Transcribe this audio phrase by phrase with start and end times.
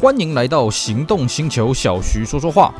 [0.00, 2.72] 欢迎来到行动星球，小徐说说话。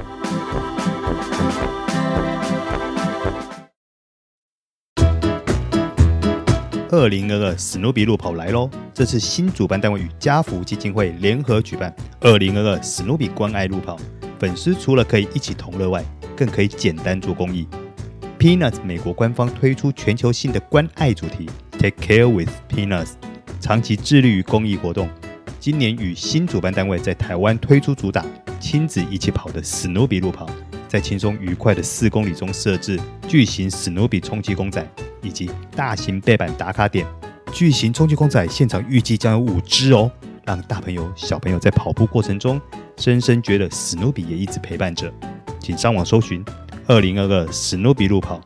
[6.91, 8.71] 二零二二史努比路跑来喽！
[8.95, 13.99] 这次新主办单位与家福基金会联合举办二零二二史努比关爱路跑，
[14.39, 16.05] 粉丝除了可以一起同乐外，
[16.37, 17.67] 更可以简单做公益。
[18.39, 23.15] Peanuts 美国官方推出全球性的关爱主题，Take Care with Peanuts，
[23.59, 25.09] 长期致力于公益活动。
[25.61, 28.25] 今年与新主办单位在台湾推出主打
[28.61, 30.49] 亲子一起跑的史努比路跑，
[30.87, 34.87] 在轻松愉快的四公里中设置巨型史努比充气公仔。
[35.21, 37.05] 以及大型背板打卡点，
[37.53, 40.09] 巨型充气公仔现场预计将有五只哦，
[40.47, 42.59] 让大朋友小朋友在跑步过程中，
[42.97, 45.13] 深深觉得史努比也一直陪伴着。
[45.59, 46.43] 请上网搜寻
[46.87, 48.41] 二零二二史努比路跑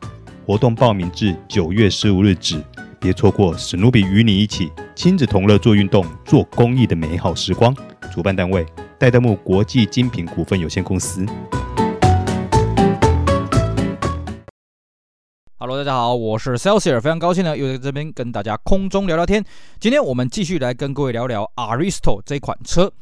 [0.47, 2.59] 活动报名至九月十五日止，
[3.03, 7.75] 别错过史努比与你一起亲子同乐做运动、做公益的美好时光。
[8.09, 8.65] 主办单位
[8.97, 11.25] 戴德木国际精品股份有限公司。
[15.57, 19.43] Hello，大家好，我是 Celsius，非常高兴呢，又在这边跟大家空中聊聊天。
[19.81, 22.93] 今天我们继续来跟各位聊聊 Aristo 这款车。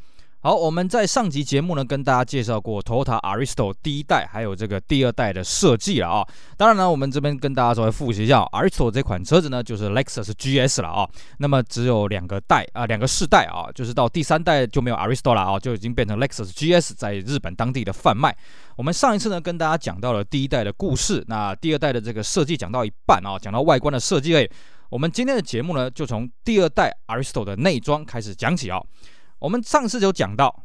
[0.44, 6.26] 好，我们在上集节目呢，跟大家介绍过 Toyota Aristo 第一代，还有这个第二代的设计了啊。
[6.56, 11.08] 当然呢，我们这边跟大家稍微复习一下，Aristo 这款车子呢，就是 Lexus GS 了啊。
[11.38, 18.36] 那么只有两个代啊，两个世代啊，就是到第三代就没有 Aristo 了啊，就已经变成 Lexus GS 在日本当地的贩卖。
[18.76, 24.50] 我们上一次呢，跟大家讲到了第一代的故事，那第二代的这个设计讲到一半啊，讲到外观的设计类。
[24.90, 28.82] 我们今天的节目呢，就从第二代 Aristo 的内装开始讲起啊。
[29.42, 30.62] 我们上次就讲到，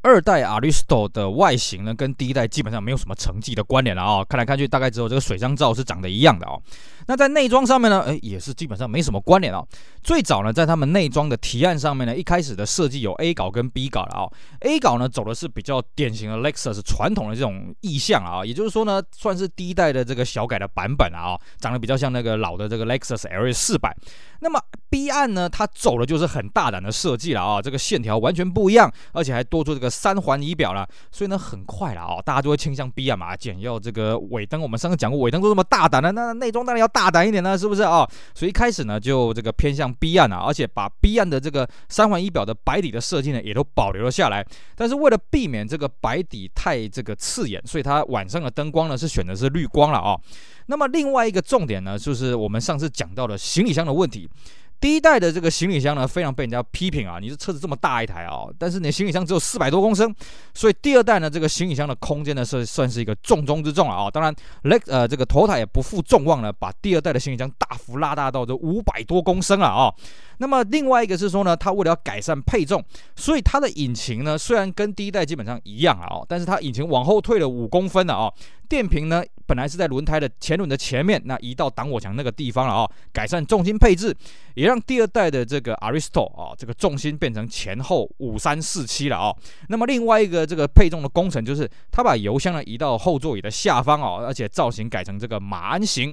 [0.00, 4.24] 二代 Aristo 的外形呢，跟第一代基本上没有什么成绩的关联了啊。
[4.24, 6.62] 看来看去，大概只有这个水箱罩是长得一样的哦。
[7.06, 9.66] 那在内装上面呢，诶，也是基本上没什么关联哦。
[10.02, 14.28] 最早呢，在他们内装的提案上面呢，一开始的设计有 A 稿跟 B 稿了啊。
[14.60, 23.96] A 稿呢，走的是比较典型的 Lexus 传统的这种意象啊，也就是说呢，算是第一代的这个小改的版本啊，长得比较像那个老的这个 Lexus LS 四百。
[24.40, 24.60] 那么
[24.90, 38.08] B 案呢，它走的就是很大胆的设计了啊，这个线条完全不一样，而且还多出这个三环仪表了，所以呢，很快了啊，大家就会倾向 B 案嘛，简要这个尾灯，我们上次讲过，尾灯都这么大胆的，那内装当然要大胆一点呢，是不是啊？
[38.34, 44.46] 所以一开始呢，就这个偏向 B 案啊，而且把 B 案的这个三环仪表的白底的设计呢，也都保留了下来。
[44.76, 50.16] 但是为了避免这个白底太这个刺眼，所以它晚上的灯光呢，是选的是绿光了啊。
[50.66, 54.28] 那么另外一个重点呢，就是我们上次讲到的行李箱的问题。
[54.82, 57.20] 第一代的这个行李箱呢，非常被人家批评啊！
[57.20, 60.12] 你这车子这么大一台啊，但是你行李箱只有四百多公升，
[60.54, 64.10] 所以第二代呢，这个行李箱的空间呢，是算是一个重中之重了啊！
[64.10, 64.34] 当然
[64.64, 69.94] ，Lex 呃这个头塔也不负众望呢，把第二代的行李箱大幅拉大到这五百多公升了啊！
[70.42, 78.32] 那么另外一个是说呢，它为了要改善配重，所以它的引擎呢，虽然跟第一代基本上一样啊，但是它引擎往后退了五公分了啊。
[78.68, 84.16] 电瓶呢，本来是在轮胎的前轮的前面，那移到挡火墙那个地方了啊，改善重心配置，
[84.54, 89.32] 也让第二代的这个 Aristo 啊，这个重心变成前后五三四七了啊。
[89.68, 96.12] 那么另外一个这个配重的工程，就是它把油箱呢移到后座椅的下方啊，而且造型改成这个马鞍型。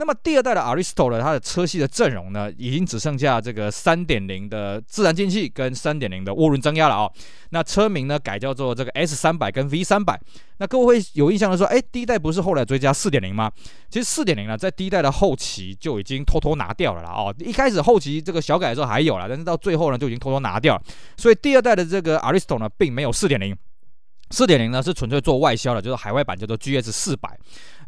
[0.00, 7.12] 那么第二代的 Aristo 呢，它的车系的阵容呢，已经只剩下这个三点零的自然进气跟三点零的涡轮增压了啊、哦。
[7.50, 10.16] 那车名呢改叫做这个 S 三百跟 V 三百。
[10.58, 13.50] 那各位会有印象的说，哎，第一代不是后来追加四点零吗？
[13.90, 17.34] 其实四点零呢，在第一代的后期就已经偷偷拿掉了啦哦。
[17.40, 20.82] 一开始后期这个小改的时候还有了，但是到最后呢，就已经偷偷拿掉了。
[21.16, 23.56] 所以第二代的这个 Aristo 呢，并没有四点零。
[24.30, 27.34] 四点零呢是纯粹做外销的，就是海外版叫做 GS 四百，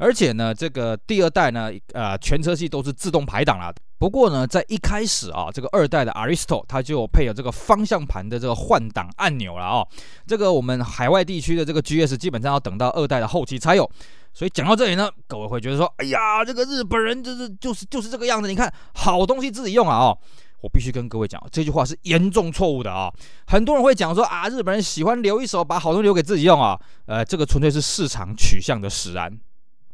[0.01, 3.71] 而且呢，这个第二代呢，呃，全车系都是自动排档了。
[3.99, 9.87] 不过呢，在一开始啊，这个二代的 Aristo 它就配有这个方向盘的这个换挡按钮了啊。
[10.27, 13.89] 这个我们海外地区的这个 GS 基本上要等到二代的后期才有。
[14.33, 18.49] 所以讲到这里呢，各位会觉得说，哎呀，这个日本人就是就是就是这个样子。
[18.49, 20.19] 你看，好东西自己用啊哦。
[20.63, 23.11] 我必须跟各位讲，这句话是严重错误的啊！
[23.47, 26.79] 很多人会讲说啊，日本人喜欢留一手，把好东西留给自己用啊。
[27.07, 29.31] 呃，这个纯粹是市场取向的使然。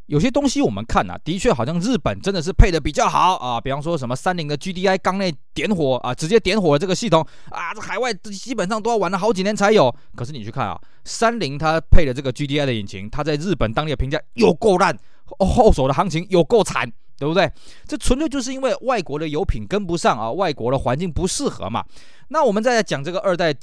[0.07, 3.61] 有些东西我们看啊，的确好像日本真的是配的比较好啊。
[3.61, 9.95] 比方说什么三菱的 GDI 缸内点火啊，直接点火的这个系统啊，这海外基本上都要玩了好几年才有。
[10.15, 14.97] 可是你去看啊，三菱它配的这个 GDI 的引擎，它在日本当地的评价有够烂，
[15.39, 16.91] 后手的行情有够惨。
[17.19, 17.51] 对不对？
[17.87, 21.83] 这纯粹就是因为外国的油品跟不上啊，外国的环境不适合嘛。
[22.29, 23.55] 那我们再来讲这个二代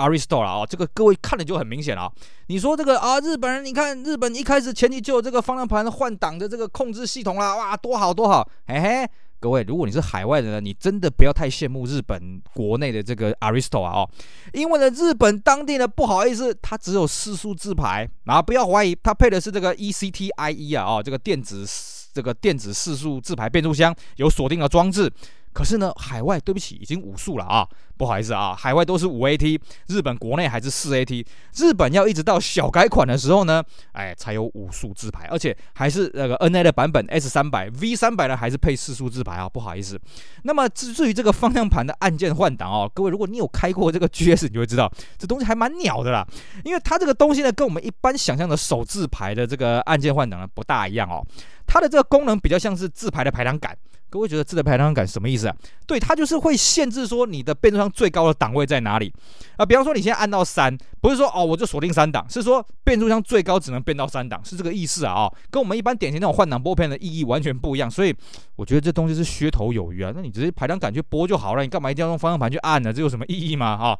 [0.00, 2.10] Aristo 了啊，这个各位看了就很明显啊。
[2.46, 9.10] 你说这个啊，日本人，你看日本一开始前期就有这个方向盘换挡的这个控制系统啦，哇，多好多好，嘿嘿。
[9.42, 14.10] 各位，如果你是海外的呢，你真的不要太羡慕日本国内的这个 Aristo 啊哦，
[14.52, 21.64] 因为呢，日本当地呢不好意思，它只有四速自排，啊，不要怀疑，它配的是这个 ECTIE 啊哦，这个电子
[22.12, 25.10] 这个电子四速自排变速箱有锁定的装置。
[25.52, 27.66] 可是呢，海外对不起，已经五速了啊，
[27.96, 31.26] 不好意思啊，海外都是五 AT，日本国内还是四 AT，
[31.56, 33.62] 日本要一直到小改款的时候呢，
[33.92, 40.00] 哎，才有五速自排，而且还是那个 NA 的版本 S 三百 V 三百呢，还是配四速自排啊，不好意思。
[40.44, 46.24] 那么至至于这个方向盘的按键换挡哦，各位如果你有开过这个 GS，你就会知道这东西还蛮鸟的啦，
[46.64, 51.26] 因为它这个东西呢，跟我们一般想象的手自排的这个按键换挡呢不大一样哦，
[51.66, 53.76] 它的这个功能比较像是自排的排挡杆。
[54.10, 55.56] 各位觉得自排排挡杆什么意思啊？
[55.86, 59.12] 对，它就是会限制说你的变速箱最高的档位在哪里
[59.56, 59.64] 啊？
[59.64, 65.12] 比方说你现在按到三，不是说哦我就锁定三档，是说变速箱最高只能变到三档，是这个意思啊？
[65.14, 68.14] 哦，跟我们一般典型那种换挡拨片的意义完全不一样，所以
[68.56, 70.12] 我觉得这东西是噱头有余啊。
[70.14, 72.92] 那你直接排挡杆去拨就好了，你干嘛一定要用方向盘去按呢？
[72.92, 73.66] 这有什么意义吗？
[73.66, 73.98] 啊？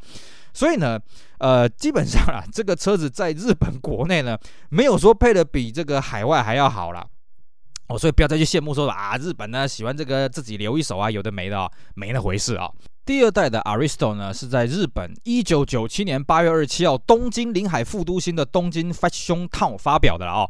[0.52, 0.98] 所以呢，
[1.38, 4.36] 呃，基本上啊，这个车子在日本国内呢，
[4.70, 7.06] 没有说配的比这个海外还要好啦。
[7.90, 12.70] 哦，所以不要再去羡慕说啊，日本呢喜欢这个自己留一手啊，有的没的啊，没那回事啊。
[13.04, 20.48] 第二代的 Aristo 呢是在日本一九九七年八月二十七号东京临海副都心的东京 Fashion Town 发表的了啊。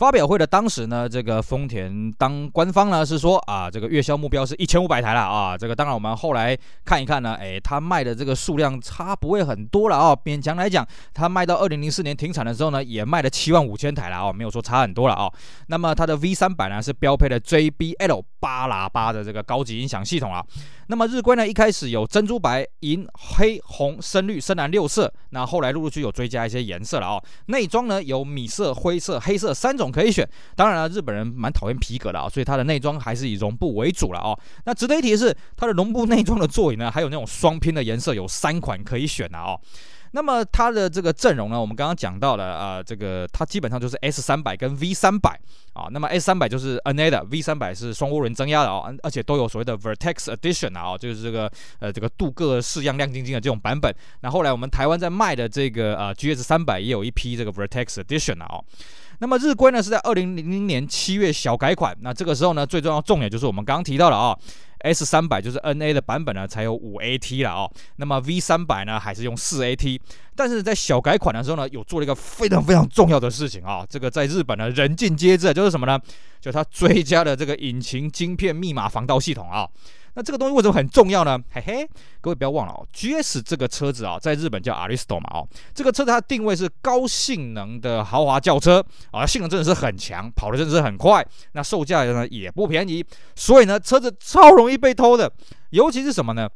[0.00, 5.58] 发表会的当时呢，这个丰田当官方呢是说啊，这个月销目标是一千五百台了啊。
[5.58, 6.56] 这个当然我们后来
[6.86, 10.16] 看一看呢，诶，它卖的这个数量差不会很多了啊。
[10.24, 15.30] 勉强来讲，它卖到二零零四年停产的时候呢，也卖了七万五千台了啊，没有说差很多了啊。
[15.66, 20.42] 那么它的 V 三百呢是标配了 JBL 八喇叭的这个高级音响系统啊。
[20.86, 23.06] 那么日规呢一开始有珍珠白、银、
[23.36, 27.22] 黑、红、深绿、深蓝六色，那后来陆陆续续有追加一些颜色了啊。
[27.48, 29.89] 内装呢有米色、灰色、黑色三种。
[29.90, 34.38] 可以选，当然了，日本人蛮讨厌皮革的啊，所以它的内装还是以绒布为主了哦。
[34.64, 39.60] 那值得一提的是，它的绒布内装的座椅呢，还有那种双拼的颜色，有三款可以选的哦。
[40.12, 45.38] 那么它的这个阵容呢，我们刚刚讲到了啊、呃，这个它基本上就是 S 三百跟 V 三百
[45.72, 45.86] 啊。
[45.92, 51.48] 那么 S 三百就是 NA 的，V 三百是双涡轮增压的啊，而且都有所谓的 Vertex Edition 啊，就是这个
[51.78, 53.94] 呃这个镀铬式样亮晶晶的这种版本。
[54.22, 58.60] 那后来我们台湾在卖的这个呃 GS 三百也有一批这个 Vertex Edition 啊。
[59.20, 64.34] 那么日规呢是在二零零零年七月小改款，那这个时候呢最重要重点就是我们刚刚提到了啊
[64.78, 70.00] ，S 三百就是 NA 的版本呢才有五 AT 了啊，那么 V 三百呢还是用四 AT，
[70.34, 76.00] 但是在小改款的时候呢有做了一个非常非常重要的事情啊，这个在日本呢人尽皆知，就是什么呢？
[76.40, 79.68] 就它追加了这个引擎晶片密码防盗系统啊。
[80.20, 81.38] 那这个东西为什么很重要呢？
[81.50, 81.88] 嘿嘿，
[82.20, 93.02] 各位不要忘了哦，GS 这个车子啊，在日本叫 Aristo 嘛哦，这个车子它的定位是高性能的豪华轿车啊，性能真的是很强，跑的真的是很快，那售价呢也不便宜，
[93.34, 95.32] 所以呢车子超容易被偷的，
[95.70, 96.46] 尤其是什么呢？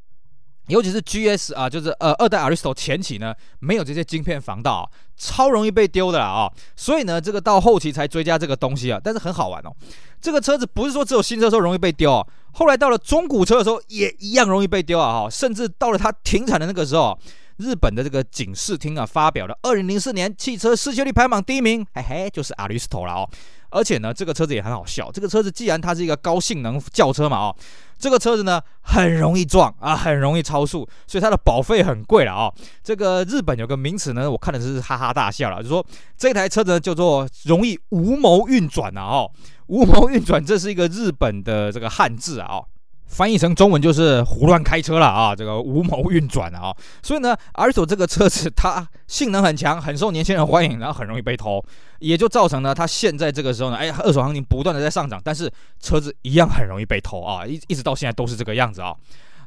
[0.69, 9.71] 尤其是 GS 啊，就是呃二代 Aristo 前期呢，没有这些晶片防盗，超容易被丢的啦啊，所以呢，这个到后期才追加这个东西啊，但是很好玩哦，
[10.21, 17.19] 这个车子不是说只有新车的时候容易被丢哦，后来到了中古车的时候也一样容易被丢啊哈，甚至到了它停产的那个时候，
[17.59, 23.31] 日本的这个警视厅啊发表了二零零四年汽车失窃率排行榜第一名，嘿嘿，就是 Aristo 了哦。
[23.71, 25.11] 而且呢，这个车子也很好笑。
[25.11, 27.57] 这个车子既然它是一个高性能轿车嘛，哦，
[27.99, 32.53] 这个车子呢很容易撞啊，很容易超速，所以它的保费很贵了啊。
[32.85, 35.85] 这个日本有个名词呢，我看的是哈哈大笑了，就说
[36.17, 39.31] 这台车子呢叫做容易无谋运转啊，哦，
[39.67, 42.67] 无谋运转，这是一个日本的这个汉字啊，哦。
[43.07, 51.65] 翻译成中文就是胡乱开车了啊，这个无谋运转啊，所以呢二手这个车子它性能很强，很受年轻人欢迎，然后很容易被偷，
[52.01, 58.95] 也就造成了它现在这个时候呢，哎，二手行情不断的在上涨，但是车子一样很容易被偷啊，一一直到现在都是这个样子啊。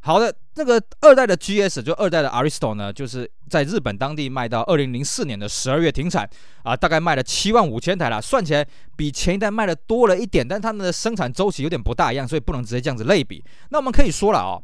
[0.07, 6.25] 好的，那个二代的 GS 就二代的 Aristo 呢，就是在日本当地卖到二零零四年的十二月停产
[6.63, 13.43] 啊，大概卖了七万五千台了，算起来比前一代卖的多了一点，但他们的生产周期有点不大一样，所以不能直接这样子类比。
[13.67, 14.55] 那我们可以说了啊、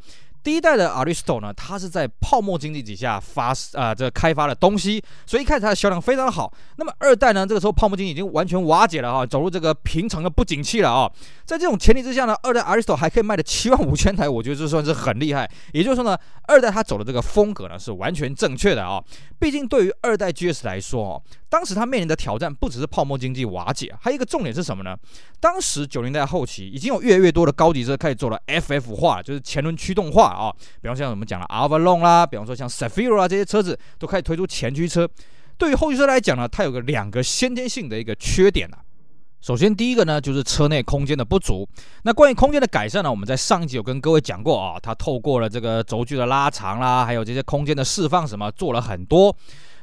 [0.44, 6.54] 第一代的 Aristo 呢，它是在泡沫经济底下发啊、这个开发的东西，所以一开始它的销量非常好。
[6.76, 11.10] 那么二代呢，这个时候泡沫经济已经完全瓦解了啊，走入这个平常的不景气了啊。
[11.46, 15.50] 在这种前提之下呢，二代 Aristo 还可以卖的七万五千台，我觉得这算是很厉害。
[15.72, 19.02] 也就是说呢，二代它走的这个风格呢是完全正确的啊。
[19.40, 24.96] 毕竟对于二代 GS 来说哦，当时它面临的挑战不只是泡沫经济瓦解，还有一个重点是什么呢？
[25.40, 30.33] 当时九零代后期已经有越来越多的高级车开始做了 FF 化，就是前轮驱动化。
[30.34, 35.08] 啊，比方像我们讲了 Avalon 啦，比方说像 s a f i r o 啊这些车子都开始推出前驱车。
[35.58, 38.80] 对于后驱车来讲呢，它有个两个先天性的一个缺点啊。
[39.40, 41.68] 首先，第一个呢，就是车内空间的不足。
[42.04, 49.36] 那关于空间的改善呢，我们在上一集有跟各位讲过啊，它透过了这个轴距的拉长啦，还有这些空间的释放什么，做了很多。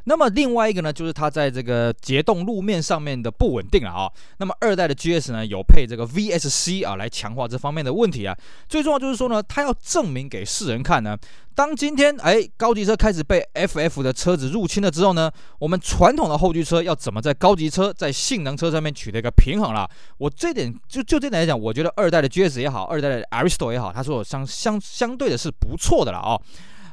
[0.05, 4.11] 那么另外一个呢，就是它在这个节动路面上面的不稳定了啊。
[4.39, 8.37] 那么二代的 GS 呢，有配这个 VSC 啊，来强化这方面的问题啊。
[8.69, 11.17] 最重要就是说呢，它要证明给世人看呢，
[11.55, 19.89] 当今天哎高级车开始被 FF 的车子入侵了之后呢，我们传统的后驱车要怎么在高级车在性能车上面取得一个平衡了？
[20.19, 26.41] 我这点就就这点来讲，我觉得二代的 GS 也好，二代的 Aristo 也好，它说相相相对的是不错的了啊。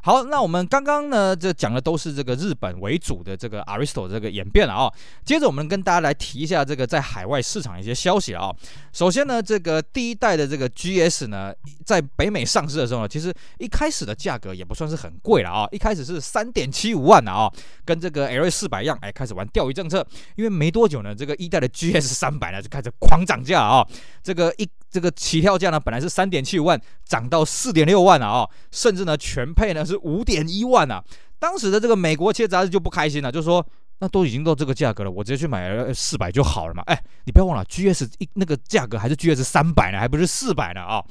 [0.07, 4.89] 好，那我们刚刚呢，这讲的都是这个日本为主的这个 Aristo 这个演变了啊。
[5.25, 8.49] 接着我们跟大家来提一下这个在海外市场一些消息啊。
[8.93, 11.53] 首先呢，这个第一代的这个 GS 呢，
[11.85, 15.67] 在北美上市的时候呢，其实一开始的价格也不算是很贵了啊。
[15.73, 17.51] 一开始是三点七五万的啊，
[17.83, 20.07] 跟这个 LS 四百一样，哎，开始玩钓鱼政策。
[20.37, 23.85] 因为没多久呢，这个一代的 GS 三百呢就开始狂涨价啊。
[24.23, 31.03] 这个一这个起跳价呢，本来是三点七五万，涨到四点六万了啊，甚至呢全配呢是五点一万啊。
[31.39, 33.65] 当时的这个美国汽车杂志就不开心了，就说
[33.99, 36.81] 那都已经到这个价格了，我直接去买四百就好了嘛。
[36.87, 41.03] 哎，你不要忘了，GS 一那个价格还是 GS 三百呢，还不是四百呢啊。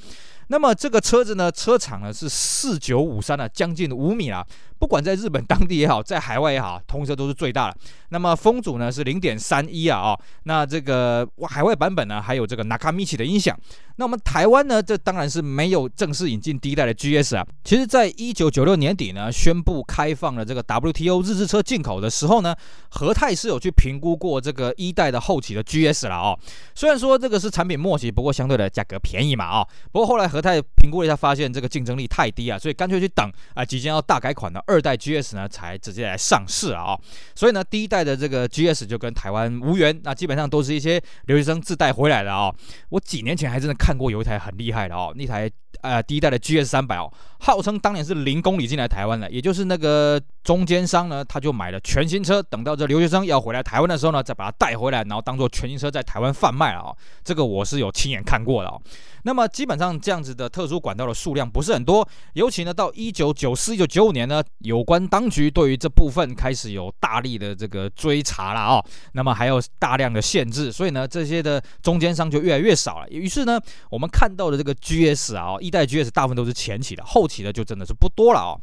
[0.49, 4.47] 那么这个车子呢，车长呢是四九五三呢，将近五米啊。
[4.79, 7.77] 不管在日本当地也好，在海外也好，通车都是最大的。
[8.11, 10.19] 那么风阻呢是零点三一啊啊。
[10.45, 13.59] 那这个海外版本呢，还有这个 Nakamichi 的音响。
[13.99, 17.47] 那我们台湾呢，这当然是没有正式引进第一代的 GS 啊。
[17.65, 22.55] 其实，在一九九六年底呢，宣布开放了这个 WTO 日制车进口的时候呢，
[22.91, 26.39] 和泰是有去评估过这个一代的后期的 GS 了哦。
[26.75, 29.67] 虽然说这个是产品末期，不过相对的价格便宜嘛啊。
[29.91, 36.99] 不过后来和泰评估了一下，发现这个竞争力太低啊，所以干脆去等啊，即将要大改款的二代 GS 呢，才直接来上市啊。
[37.35, 42.53] 所以呢，第一代的这个 GS 就跟台湾无缘，那基本上都是一些留学生自带回来的啊。
[42.89, 43.77] 我几年前还真的。
[43.87, 45.49] 看过有一台很厉害的哦，那台
[45.83, 58.81] 呃第一代的 GS 三百哦，号称当年是零公里进来台湾的，也就是那个中间商呢，他就买了全新车，等到这留学生要回来台湾的时候呢，再把它带回来，然后当做全新车在台湾贩卖了啊、这个我是有亲眼看过的哦。
[59.27, 68.81] 那么基本上这样子的特殊管道的数量不是很多，尤其呢到一九九四、一九九五年呢，有关当局对于这部分开始有大力的这个追查了啊、
[69.15, 73.09] 那么还有大量的限制，所以呢这些的中间商就越来越少了。
[73.09, 78.55] 于是呢，我们看到的这个 GS 啊，一代 GS 大部分都是前期的，后期的就真的是不多了啊、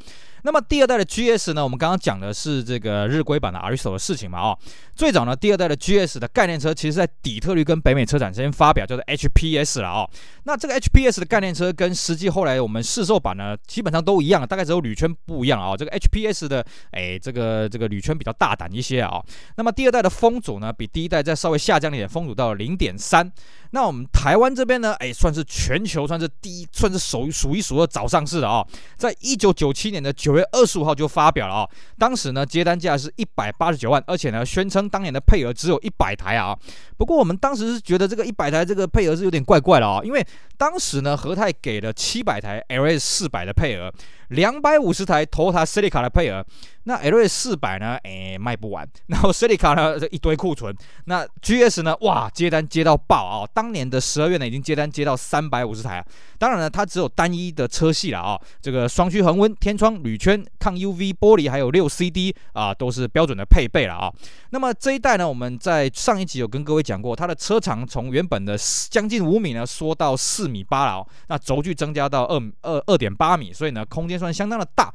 [0.43, 4.59] 那么第二代的 GS 呢，我们刚刚讲的是这个日规版的 Risto 的事情嘛啊、哦。
[4.93, 10.09] 最早呢，第二代的 GS 的概念车，其实在底特律跟北美车展先发表，叫做 HPS 了啊、哦。
[10.43, 15.75] 那这个 HPS 的概念车跟实际后来我们试售版呢，基本上都一样，大概只有铝圈不一样啊、哦。
[15.77, 19.25] 这个 HPS 的哎，这个这个铝圈比较大胆一些啊、哦。
[19.55, 23.31] 那么第二代的风阻呢，比第一代再稍微下降一点，风阻到零点三。
[23.73, 28.63] 那我们台湾这边呢，哎，算是全球算是第一，算是数数一数二早上市的啊、
[28.97, 36.55] 在一九九七年的九月二十五号就发表了啊、当时呢，接单价是一百八十九万，而且呢，宣称当年的配额只有一百台啊。
[36.97, 40.23] 不过我们当时是觉得这个一百台这个配额是有点怪怪的啊、因为
[40.55, 43.91] 当时呢，和泰给了七百台 LS 四百的配额。
[44.29, 46.43] 两百五十台 Toyota Celica 的配额，
[46.85, 47.97] 那 LS 四百呢？
[48.03, 48.87] 哎，卖不完。
[49.07, 50.73] 然后 Celica 呢，这一堆库存。
[51.05, 51.95] 那 GS 呢？
[52.01, 53.47] 哇，接单接到爆啊！
[53.53, 56.03] 当年的十二月呢，已经接单接到三百五十台。
[56.39, 58.39] 当然了，它只有单一的车系了啊。
[58.61, 64.11] 这个双区恒温、天窗、铝圈、抗 UV 玻璃，还有六 CD 啊，都是标准的配备了啊。
[64.51, 68.57] 那么这一代呢，我们在上一集有跟各位讲过，它的车长从原本的
[68.89, 71.07] 将近五米呢，缩到四米八了哦。
[71.27, 74.13] 那轴距增加到二二二点八米，所以呢，空间。
[74.23, 74.93] 算相当的大，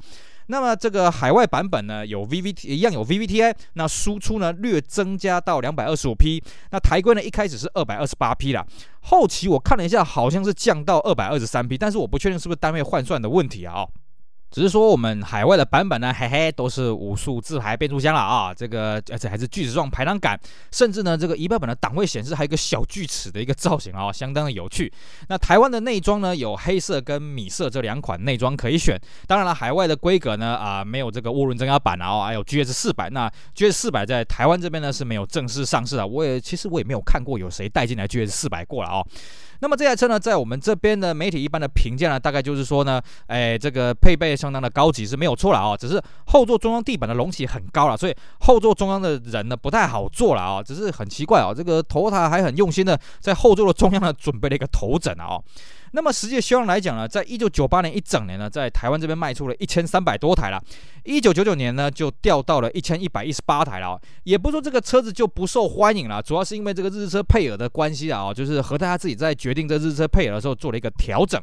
[0.48, 8.66] 那么这个海外版本呢，有 VVT 一样有 VVTi，那输出呢略增加到两百二十五匹，那台规呢一开始是二百二十八匹啦，
[9.02, 13.86] 后期我看了一下，好像是降到二百二十三匹，但是我不确定是不是单位换算的问题啊。
[14.50, 20.38] 只是说我们海外的版本呢，嘿嘿，都是五速自排变速箱了啊，这个而且还是锯齿状排挡杆，
[20.72, 24.92] 甚至呢这个仪表板的档位显示还有一个小锯齿的一个造型啊，相当的有趣。
[25.28, 39.04] 那台湾的内装呢有黑色跟米色这两款内装可以选，当然了，海外的规格呢啊没有这个涡轮增压板啊，还有 GS 四百，那 GS 四百在台湾这边呢是没有正式上市的，我也其实我也没有看过有谁带进来 GS 四百过了啊。
[39.60, 55.40] 那么这台车呢，在我们这边的媒体一般的评价呢，大概就是说呢，哎，这个配备相当的高级是没有错了啊，只是后座中央地板的隆起很高了，所以后座中央的人呢不太好坐了啊，只是很奇怪啊，这个头塔还很用心的在后座的中央呢准备了一个头枕啊。
[55.92, 60.62] 那么实际销量来讲呢，在一九九八年一整年呢，在台湾这边卖出了一千三百多台了。
[61.04, 63.98] 一九九九年呢，就掉到了一千一百一十八台了。
[64.24, 71.40] 也不是说这个车子就不受欢迎了，主要是因为这个日车配额的关系啊，就是和大家自己在决定这日车配额的时候做了一个调整。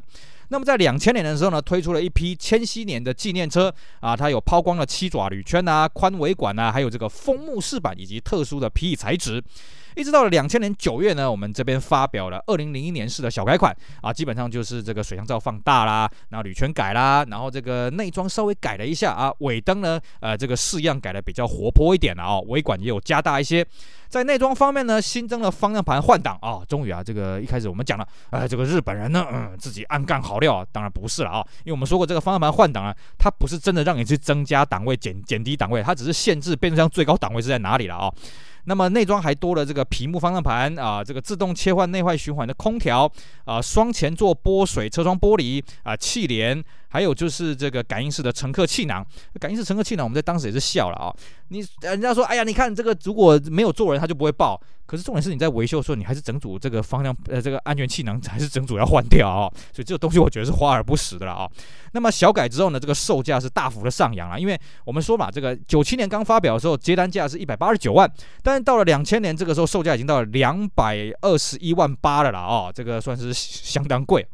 [0.49, 9.43] 那么在两千年的时候呢，推出了一批千禧年的纪念车啊，它有抛光的七爪铝圈啊、宽尾管啊，还有这个枫木饰板以及特殊的皮椅材质。
[9.95, 23.65] 一直到了两千年九月呢，我们这边发表了二零零一年式的小改款啊，基本上就是这个水箱罩放大啦，然后铝圈改啦，然后这个内装稍微改了一下啊，尾灯呢，呃，这个式样改得比较活泼一点了啊，尾管也有加大一些。
[24.07, 38.11] 在内装方面呢，新增了方向盘换挡啊，终于啊，这个一开始我们讲了，呃，这个日本人呢，嗯，自己暗干好料啊，当然不是了啊，因为我们说过这个方向盘换挡啊，它不是真的让你去增加档位、减减低档位，它只是限制变速箱最高档位是在哪里了啊。
[38.65, 43.11] 那么内装还多了这个屏幕方向盘啊，这个自动切换内外循环的空调
[43.45, 46.63] 啊，双前座玻水车窗玻璃啊，气帘。
[46.95, 49.05] 还有就是这个感应式的乘客气囊，
[49.37, 51.13] 感应式乘客气囊，我们在当时也是笑了啊。
[51.49, 54.57] 你人家说，哎呀，你看这个如果没有坐人，它就不会爆。
[54.85, 59.51] 可是重点是你在维修的时候，你还是整组这个方向呃这个安全气囊还是整组要换掉啊。
[59.73, 61.49] 所以这个东西我觉得是华而不实的了啊。
[61.91, 68.09] 那么小改之后呢，这个售价是大幅的上扬了，因为我们说嘛，这个九七年刚发表的时候，接单价是一百八十九万，
[68.41, 74.25] 但是到了两千年这个时候，售价已经到了两百二十一万八了啦啊，这个算是相当贵。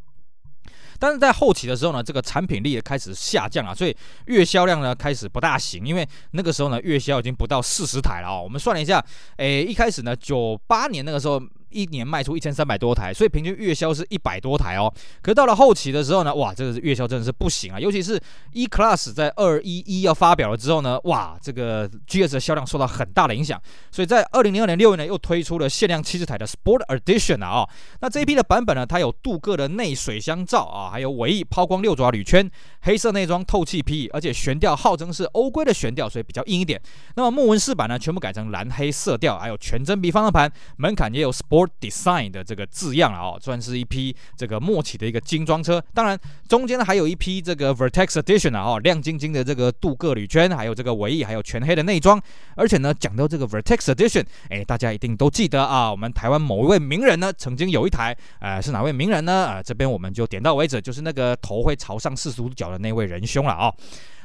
[1.02, 8.40] 但是在后期的时候呢，这个产品力也开始下降啊，所以月销量呢开始不大行，因为那个时候呢月销已经不到四十台了啊。
[8.40, 9.04] 我们算了一下，
[9.38, 11.42] 诶，一开始呢九八年那个时候。
[11.72, 14.94] 一年卖出一千三百多台，所以平均月销是一百多台哦。
[15.22, 17.80] 可是到了后期的时候呢，哇，这个月销真的是不行啊！
[17.80, 18.20] 尤其是
[18.52, 23.60] E Class 在二一一要发表了之后呢，哇，这个 GS 的销量受到很大的影响。
[23.92, 27.68] 所以在二零零二年六月呢，又推出了限量七十台的 Sport Edition 啊、
[28.02, 32.50] 那这一批的版本呢，它有镀铬的内水箱罩啊，还有尾翼抛光六爪铝圈，
[32.82, 36.82] 黑色内装透气皮，而且悬吊号称是欧规的悬吊，所以比较硬一点。
[37.16, 41.61] 那么木纹饰板呢，全部改成蓝黑色调，还有全真皮方向盘，门槛也有 Sport。
[41.80, 45.84] Design 的这个字样了哦，算是一批这个末期的一个精装车。
[45.94, 52.22] 当然，中间呢还有一批这个 Vertex Edition 啊，哦，亮晶晶的这个镀铬铝圈，还有这个尾翼，还有全黑的内装。
[52.56, 59.32] 而且呢，讲到这个 Vertex Edition，哎，大家一定都记得啊，我们台湾某一位名人呢，曾经有一台，呃，是哪位名人呢？
[59.32, 63.74] 啊、呃，这边我们就点到为止，就是那个头会朝上四十五度角的那位仁兄了啊、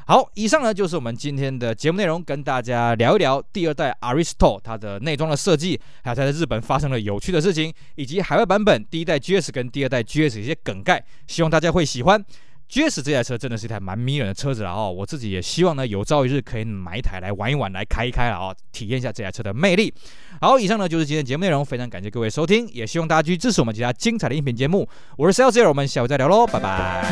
[0.09, 12.25] 好，以上呢就是我们今天的节目内容，跟大家聊一聊第二代 Aristo 它的内装的设计，还有它在日本发生了有趣的事情，以及海外版本第一代 GS 跟第二代 GS 一些梗概，希望大家会喜欢。
[12.69, 19.93] GS 这台车真的是一台蛮迷人的车子了哦，我自己也希望呢有朝一日可以买一台来玩一玩，来开一开了哦，体验一下这台车的魅力。
[20.41, 24.89] 好，以上呢就是今天节目内容，非常感谢各位收听，也希望大家继续支持我们其他精彩的音频节目。
[25.17, 27.07] 我是 Celsius，我们下回再聊喽，拜拜。